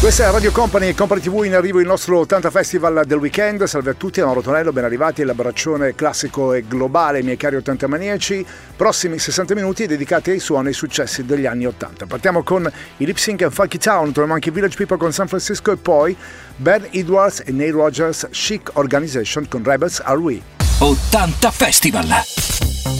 [0.00, 3.62] Questa è Radio Company e Company TV in arrivo il nostro 80 Festival del weekend.
[3.64, 5.22] Salve a tutti, da Rotonello, ben arrivati.
[5.22, 8.44] L'abbraccione classico e globale, miei cari 80 maniaci.
[8.74, 12.06] Prossimi 60 minuti dedicati ai suoni e ai successi degli anni 80.
[12.06, 15.70] Partiamo con i Lip Sync and Funky Town, troviamo anche Village People con San Francisco
[15.70, 16.16] e poi
[16.56, 20.40] Ben Edwards e Neil Rogers Chic Organization con Rebels Are We.
[20.78, 22.99] 80 Festival!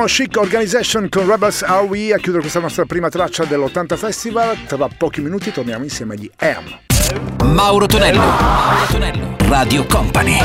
[0.00, 4.56] sono Chic Organization con Rebels Are We a chiudere questa nostra prima traccia dell'80 Festival.
[4.66, 7.52] Tra pochi minuti torniamo insieme agli AM.
[7.52, 10.38] Mauro Tonello, Mauro Tonello, Radio Company.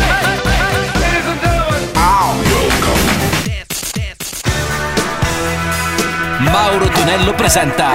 [6.39, 7.93] Mauro Tonello presenta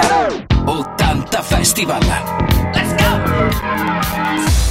[0.65, 2.01] 80 Festival.
[2.73, 3.80] Let's go!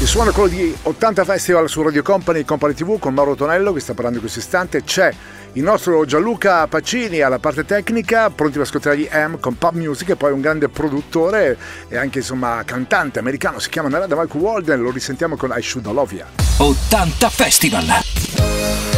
[0.01, 3.74] Il suono è quello di 80 Festival su Radio Company Company TV con Mauro Tonello
[3.74, 4.82] che sta parlando in questo istante.
[4.82, 5.13] C'è
[5.53, 10.10] il nostro Gianluca Pacini alla parte tecnica, pronti per ascoltare gli M con Pop Music
[10.10, 11.58] e poi un grande produttore
[11.89, 15.86] e anche insomma cantante americano, si chiama Narada Michael Walden, lo risentiamo con I Should
[15.91, 16.25] Love You.
[16.60, 18.88] 80 Festival!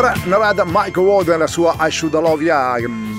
[0.00, 2.76] Peter Narada, Michael Ward la sua I Should Love Ya,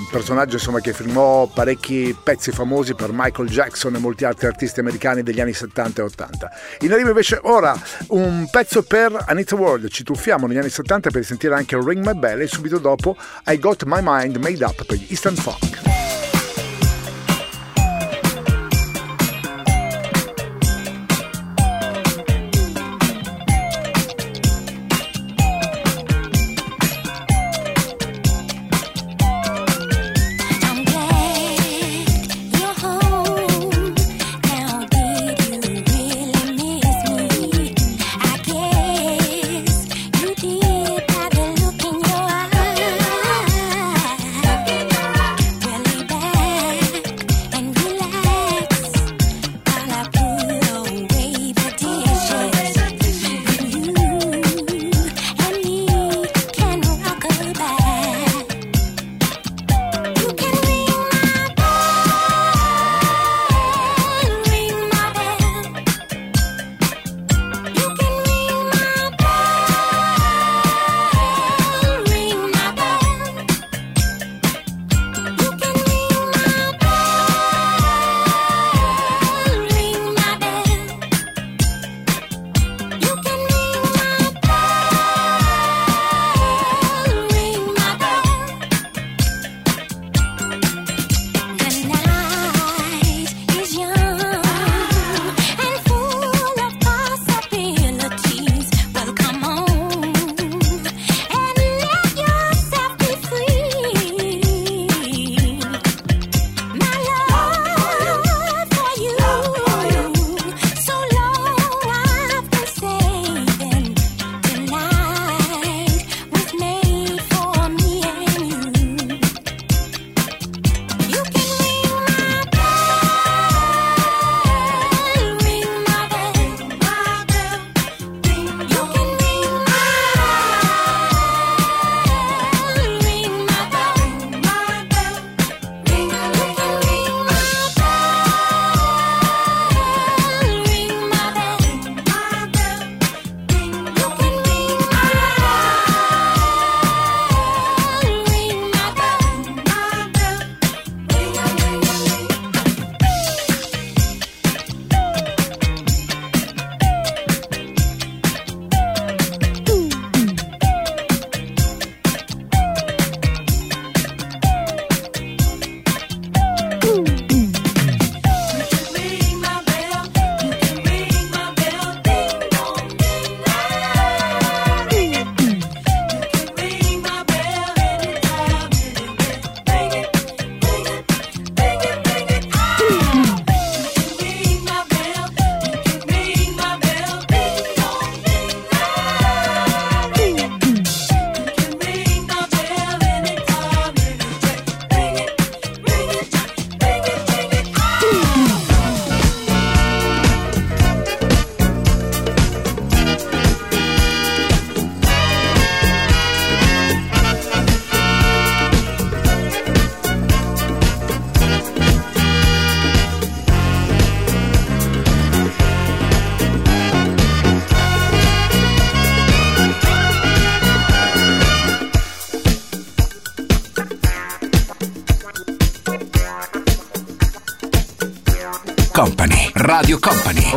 [0.09, 5.21] personaggio insomma, che firmò parecchi pezzi famosi per Michael Jackson e molti altri artisti americani
[5.21, 6.51] degli anni 70 e 80.
[6.79, 7.77] In arrivo invece ora
[8.09, 12.17] un pezzo per Anita Ward, ci tuffiamo negli anni 70 per sentire anche Ring My
[12.17, 13.17] Bell e subito dopo
[13.47, 15.98] I Got My Mind Made Up per gli Instant Funk.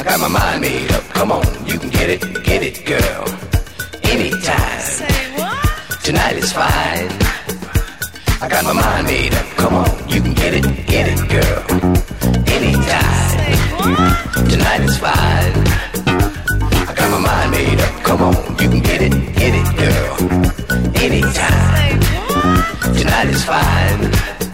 [0.00, 1.04] I got my mind made up.
[1.10, 3.24] Come on, you can get it, get it, girl.
[4.04, 4.80] Anytime.
[4.80, 6.02] Say what?
[6.02, 7.10] Tonight is fine.
[8.40, 9.44] I got my mind made up.
[9.58, 11.64] Come on, you can get it, get it, girl.
[12.48, 13.28] Anytime.
[13.36, 14.48] Say what?
[14.48, 15.52] Tonight is fine.
[16.88, 18.02] I got my mind made up.
[18.02, 20.16] Come on, you can get it, get it, girl.
[20.96, 22.00] Anytime.
[22.00, 22.96] Say what?
[22.96, 24.49] Tonight is fine.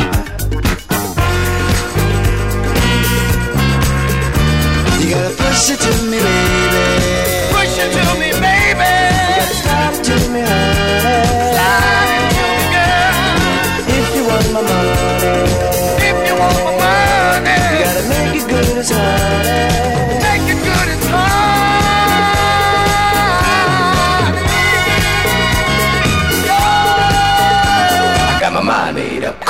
[5.56, 7.50] Push it to me, baby.
[7.50, 8.92] Push it to me, baby.
[9.40, 10.75] It to me, honey.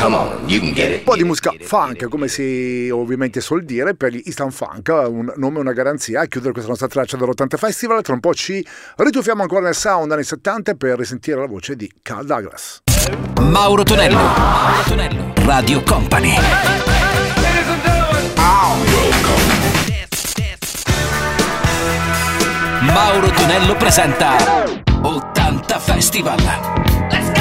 [0.06, 5.32] Un po' di musica funk, come si ovviamente suol dire, per gli Eastern Funk, un
[5.34, 6.20] nome e una garanzia.
[6.20, 8.64] A chiudere questa nostra traccia dell'80 Festival, tra un po' ci
[8.96, 12.82] rituffiamo ancora nel sound anni 70 per risentire la voce di Carl Douglas.
[13.40, 16.34] Mauro Tonello, Mauro Tonello, Radio Company.
[22.82, 24.36] Mauro Tonello presenta
[25.02, 27.35] 80 Festival.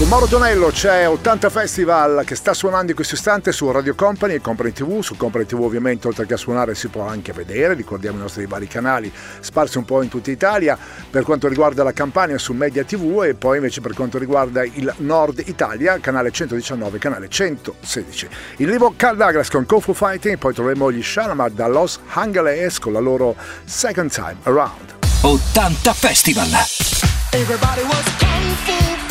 [0.00, 4.34] Con Mauro Tonello c'è 80 Festival che sta suonando in questo istante su Radio Company
[4.34, 5.02] e Company TV.
[5.02, 8.46] Su Company TV ovviamente oltre che a suonare si può anche vedere, ricordiamo i nostri
[8.46, 10.78] vari canali sparsi un po' in tutta Italia
[11.10, 14.90] per quanto riguarda la campagna su Media TV e poi invece per quanto riguarda il
[14.98, 18.28] Nord Italia, canale 119, canale 116.
[18.58, 22.78] In arrivo Carl Douglas con Kung Fu Fighting, poi troveremo gli Shalamar da Los Angeles
[22.78, 24.94] con la loro Second Time Around.
[25.22, 26.99] 80 Festival.
[27.32, 29.09] Everybody was kung fu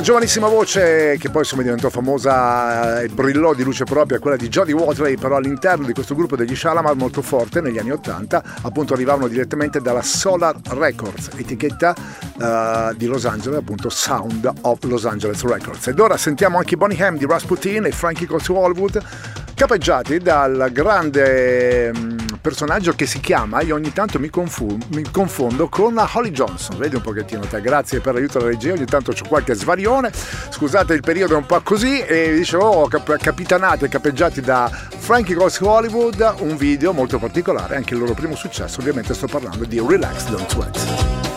[0.00, 4.36] una giovanissima voce che poi insomma diventò famosa eh, e brillò di luce propria, quella
[4.36, 8.42] di Jodie Watley, però all'interno di questo gruppo degli Shalamar molto forte negli anni 80,
[8.62, 15.04] appunto arrivavano direttamente dalla Solar Records, etichetta uh, di Los Angeles, appunto Sound of Los
[15.04, 15.88] Angeles Records.
[15.88, 19.02] Ed ora sentiamo anche Bonnie Ham di Rasputin e Frankie Goes to Hollywood
[19.60, 25.68] capeggiati dal grande mm, personaggio che si chiama, io ogni tanto mi, confu- mi confondo
[25.68, 29.28] con Holly Johnson, vedi un pochettino te, grazie per l'aiuto della regia, ogni tanto c'è
[29.28, 30.10] qualche svarione,
[30.48, 33.18] scusate il periodo è un po' così e dicevo oh, cap-
[33.82, 38.80] e capeggiati da Frankie Goes Hollywood, un video molto particolare, anche il loro primo successo,
[38.80, 41.29] ovviamente sto parlando di Relax Don't Sweat.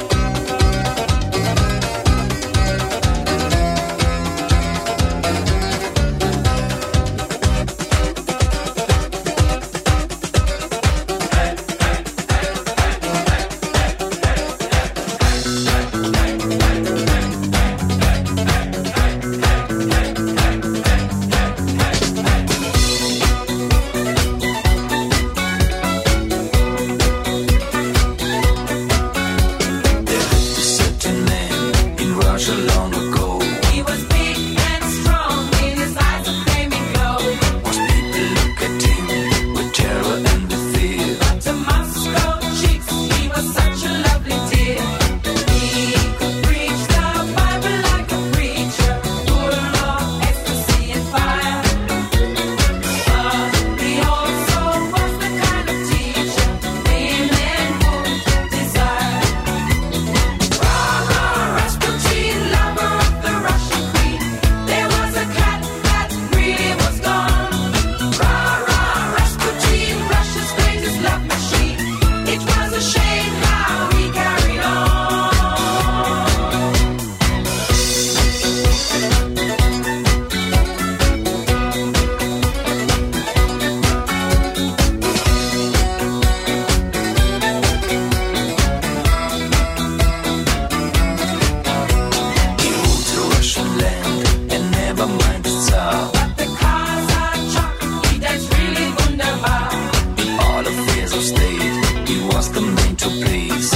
[102.43, 103.72] ask them to please.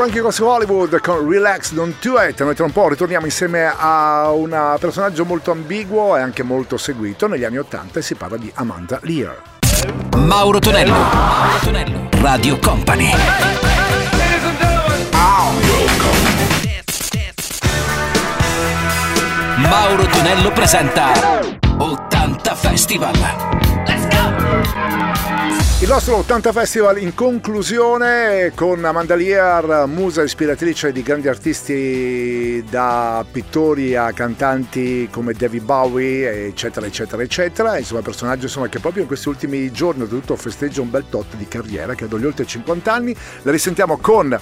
[0.00, 2.42] Frankie Rossi Hollywood con Relax Don't Do It.
[2.42, 7.26] Noi tra un po' ritorniamo insieme a un personaggio molto ambiguo e anche molto seguito
[7.26, 9.42] negli anni Ottanta e si parla di Amanda Lear.
[10.16, 10.94] Mauro Tonello.
[10.94, 12.08] Mauro Tonello.
[12.12, 13.10] Radio Company.
[19.58, 21.12] Mauro Tonello presenta
[21.76, 23.59] 80 Festival.
[25.80, 33.24] Il nostro 80 Festival in conclusione con Amanda Lear, musa ispiratrice di grandi artisti da
[33.28, 37.78] pittori a cantanti come David Bowie, eccetera, eccetera, eccetera.
[37.78, 41.48] Insomma, personaggio insomma, che proprio in questi ultimi giorni oltretutto festeggia un bel tot di
[41.48, 43.16] carriera, credo gli oltre 50 anni.
[43.40, 44.38] La risentiamo con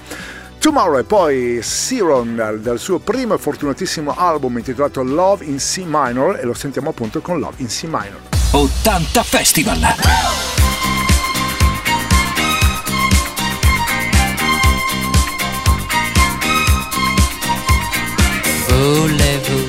[0.59, 6.36] Tomorrow e poi Siron dal suo primo e fortunatissimo album intitolato Love in C minor
[6.41, 8.22] e lo sentiamo appunto con Love in C minor.
[8.51, 10.68] 80 Festival.
[18.69, 19.66] Voulez-vous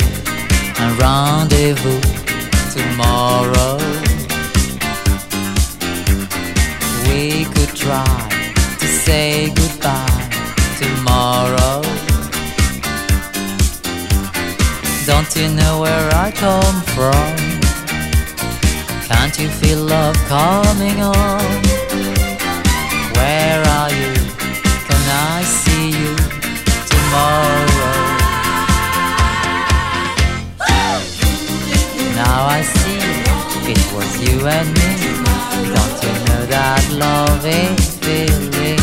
[0.79, 2.01] un rendez-vous
[2.75, 3.77] tomorrow?
[7.07, 8.05] We could try
[8.79, 10.29] to say goodbye
[10.79, 11.81] tomorrow.
[15.05, 17.35] Don't you know where I come from?
[19.07, 21.41] Can't you feel love coming on?
[23.15, 24.08] Where are you?
[34.59, 34.91] And me.
[35.73, 38.81] Don't you know that love is feeling?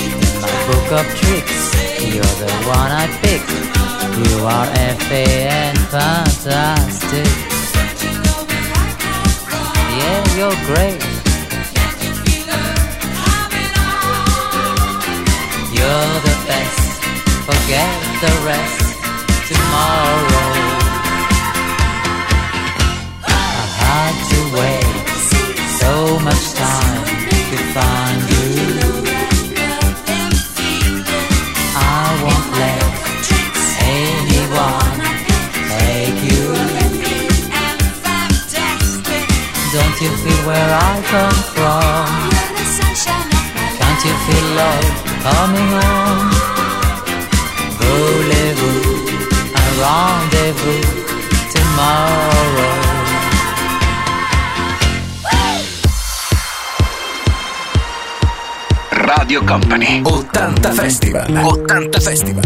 [0.00, 1.60] In my book of tricks,
[2.00, 3.52] you're the one I picked.
[4.24, 4.68] You are
[5.04, 5.24] FA
[5.60, 7.32] and fantastic.
[9.98, 11.02] Yeah, you're great.
[15.76, 16.80] You're the best.
[17.48, 17.92] Forget
[18.24, 18.84] the rest
[19.50, 20.48] tomorrow.
[23.26, 24.83] I had to wait
[25.84, 27.04] so much time
[27.50, 28.48] to find you.
[31.76, 33.26] I won't let
[34.00, 34.96] anyone
[35.76, 36.44] take you.
[39.74, 42.06] Don't you feel where I come from?
[43.78, 44.90] Can't you feel love
[45.26, 46.18] coming on?
[47.78, 48.82] Voulez-vous
[49.62, 50.84] un rendez-vous
[51.54, 53.03] tomorrow?
[59.24, 60.02] Radio Company.
[60.04, 61.34] 80 Festival.
[61.34, 62.44] 80 Festival.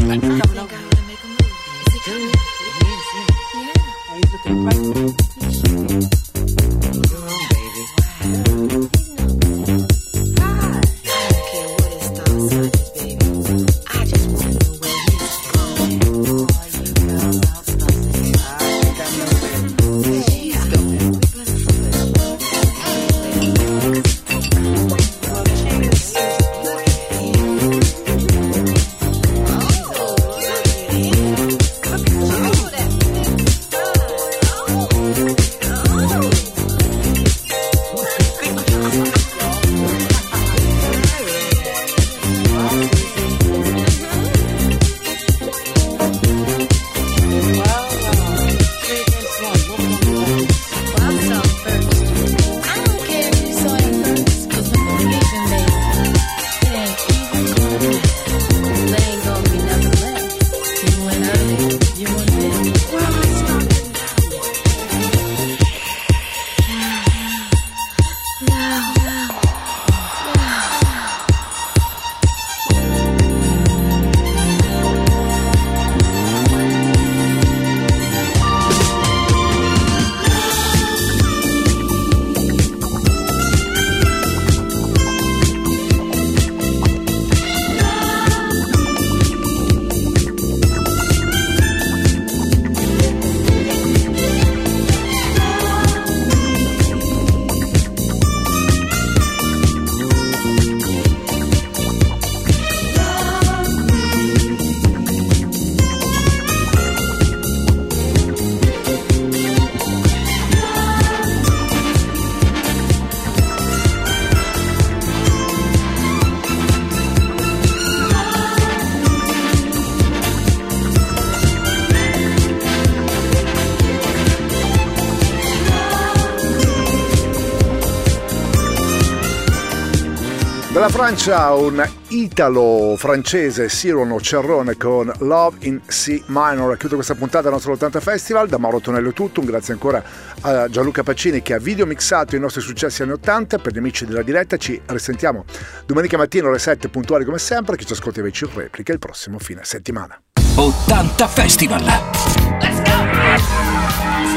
[130.89, 136.79] Dalla Francia un italo-francese Sirono Cerrone con Love in C minor.
[136.79, 138.49] Chiudo questa puntata del nostro 80 Festival.
[138.49, 139.41] Da Mauro Tonello tutto.
[139.41, 140.03] Un grazie ancora
[140.41, 143.59] a Gianluca Pacini che ha videomixato i nostri successi anni 80.
[143.59, 145.45] Per gli amici della diretta ci risentiamo
[145.85, 147.77] domenica mattina alle 7 puntuali come sempre.
[147.77, 150.19] Chi ci ascolta invece in replica il prossimo fine settimana.
[150.55, 151.85] 80 Festival.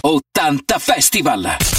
[0.02, 1.72] 80 Festival.